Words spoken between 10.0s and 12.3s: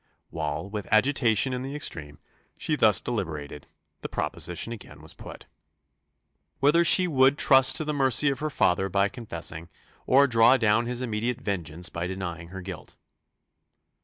or draw down his immediate vengeance by